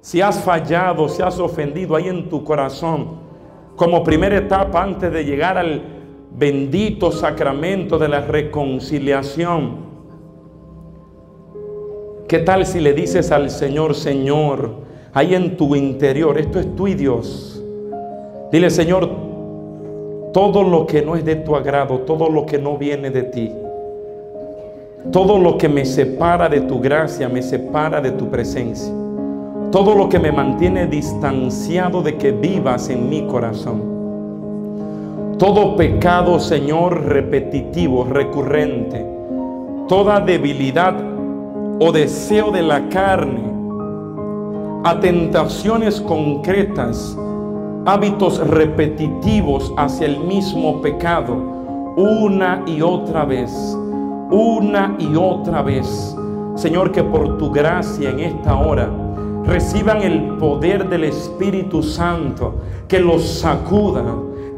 [0.00, 3.26] si has fallado, si has ofendido ahí en tu corazón,
[3.74, 5.82] como primera etapa antes de llegar al
[6.30, 9.78] bendito sacramento de la reconciliación,
[12.28, 14.70] ¿qué tal si le dices al Señor, Señor,
[15.12, 17.64] ahí en tu interior, esto es y Dios?
[18.52, 19.10] Dile, Señor,
[20.32, 23.52] todo lo que no es de tu agrado, todo lo que no viene de ti,
[25.10, 29.05] todo lo que me separa de tu gracia, me separa de tu presencia
[29.70, 33.96] todo lo que me mantiene distanciado de que vivas en mi corazón.
[35.38, 39.04] Todo pecado, Señor, repetitivo, recurrente,
[39.88, 40.94] toda debilidad
[41.78, 43.42] o deseo de la carne,
[44.84, 47.16] a tentaciones concretas,
[47.84, 51.34] hábitos repetitivos hacia el mismo pecado,
[51.96, 53.52] una y otra vez,
[54.30, 56.16] una y otra vez.
[56.54, 58.88] Señor, que por tu gracia en esta hora,
[59.46, 62.56] reciban el poder del Espíritu Santo,
[62.88, 64.04] que los sacuda,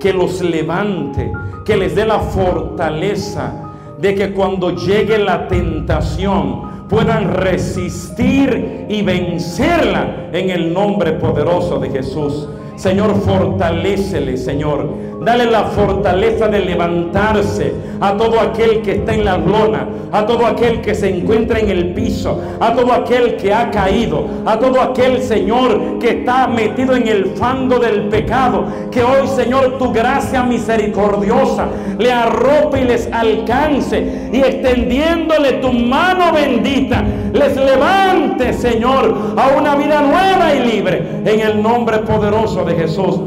[0.00, 1.30] que los levante,
[1.64, 3.52] que les dé la fortaleza
[4.00, 11.90] de que cuando llegue la tentación puedan resistir y vencerla en el nombre poderoso de
[11.90, 12.48] Jesús.
[12.76, 14.88] Señor, fortalecele, Señor.
[15.28, 20.46] Dale la fortaleza de levantarse a todo aquel que está en la lona, a todo
[20.46, 24.80] aquel que se encuentra en el piso, a todo aquel que ha caído, a todo
[24.80, 28.64] aquel, Señor, que está metido en el fango del pecado.
[28.90, 31.66] Que hoy, Señor, tu gracia misericordiosa
[31.98, 39.76] le arrope y les alcance y extendiéndole tu mano bendita, les levante, Señor, a una
[39.76, 43.20] vida nueva y libre en el nombre poderoso de Jesús.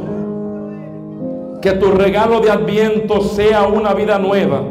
[1.62, 4.64] Que tu regalo de adviento sea una vida nueva,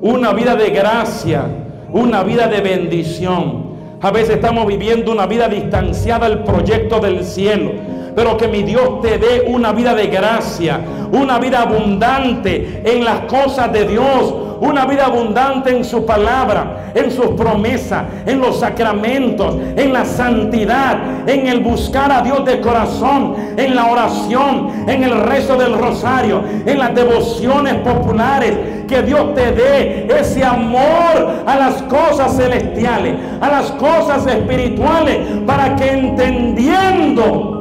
[0.00, 1.46] una vida de gracia,
[1.90, 3.68] una vida de bendición.
[4.00, 7.72] A veces estamos viviendo una vida distanciada del proyecto del cielo.
[8.14, 10.80] Pero que mi Dios te dé una vida de gracia,
[11.12, 17.10] una vida abundante en las cosas de Dios, una vida abundante en su palabra, en
[17.10, 23.34] sus promesas, en los sacramentos, en la santidad, en el buscar a Dios de corazón,
[23.56, 28.56] en la oración, en el rezo del rosario, en las devociones populares.
[28.88, 35.76] Que Dios te dé ese amor a las cosas celestiales, a las cosas espirituales, para
[35.76, 37.54] que entendiendo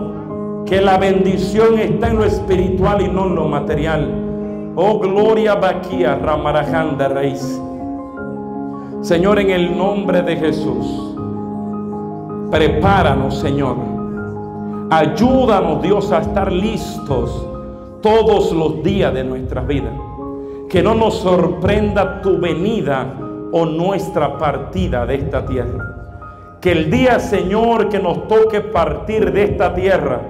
[0.65, 4.26] que la bendición está en lo espiritual y no en lo material
[4.79, 7.59] Oh, gloria Baquía, Ramarajanda Reis.
[9.01, 11.15] Señor, en el nombre de Jesús,
[12.51, 13.75] prepáranos, Señor.
[14.91, 17.43] Ayúdanos, Dios, a estar listos
[18.03, 19.89] todos los días de nuestra vida.
[20.69, 23.15] Que no nos sorprenda tu venida
[23.51, 25.95] o nuestra partida de esta tierra.
[26.61, 30.21] Que el día, Señor, que nos toque partir de esta tierra,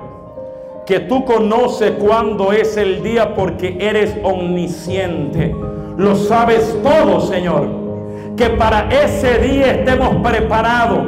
[0.88, 5.54] que tú conoces cuándo es el día porque eres omnisciente.
[5.98, 7.68] Lo sabes todo, Señor.
[8.38, 11.00] Que para ese día estemos preparados.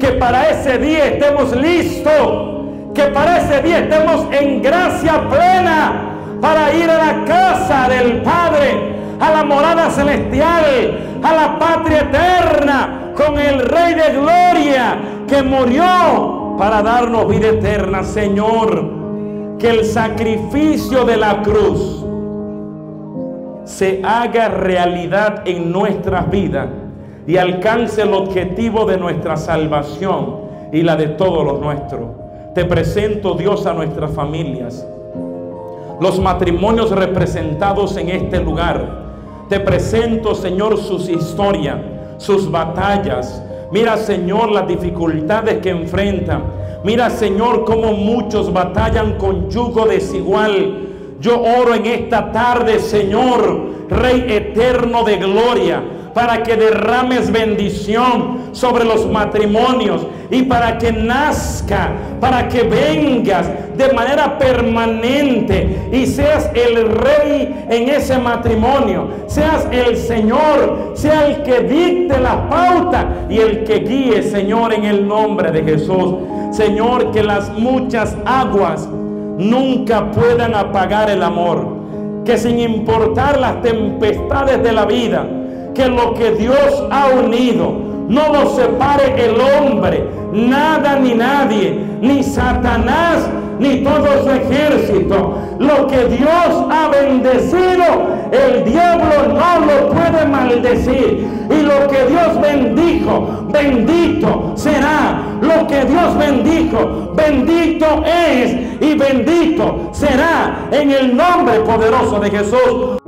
[0.00, 2.92] Que para ese día estemos listos.
[2.92, 6.10] Que para ese día estemos en gracia plena
[6.40, 13.12] para ir a la casa del Padre, a la morada celestial, a la patria eterna,
[13.16, 14.98] con el Rey de Gloria
[15.28, 19.03] que murió para darnos vida eterna, Señor
[19.58, 22.04] que el sacrificio de la cruz
[23.64, 26.68] se haga realidad en nuestras vidas
[27.26, 32.02] y alcance el objetivo de nuestra salvación y la de todos los nuestros.
[32.54, 34.86] Te presento, Dios, a nuestras familias,
[36.00, 39.04] los matrimonios representados en este lugar.
[39.48, 41.78] Te presento, Señor, sus historias,
[42.18, 43.42] sus batallas.
[43.72, 46.42] Mira, Señor, las dificultades que enfrentan
[46.84, 51.16] Mira, Señor, cómo muchos batallan con yugo desigual.
[51.18, 55.82] Yo oro en esta tarde, Señor, Rey eterno de gloria,
[56.14, 63.92] para que derrames bendición sobre los matrimonios y para que nazca, para que vengas de
[63.92, 71.60] manera permanente y seas el rey en ese matrimonio, seas el Señor, sea el que
[71.60, 76.14] dicte la pauta y el que guíe, Señor, en el nombre de Jesús.
[76.52, 78.88] Señor, que las muchas aguas
[79.38, 81.74] nunca puedan apagar el amor.
[82.24, 85.26] Que sin importar las tempestades de la vida,
[85.74, 87.72] que lo que Dios ha unido
[88.08, 93.28] no lo separe el hombre, nada ni nadie, ni Satanás,
[93.58, 95.38] ni todo su ejército.
[95.58, 97.84] Lo que Dios ha bendecido,
[98.30, 101.28] el diablo no lo puede maldecir.
[101.50, 105.22] Y lo que Dios bendijo, bendito será.
[105.40, 113.03] Lo que Dios bendijo, bendito es y bendito será en el nombre poderoso de Jesús.